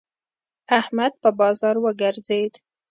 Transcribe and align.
احمد 0.79 1.13
په 1.23 1.29
بازار 1.39 1.75
وګرځېد. 1.83 2.53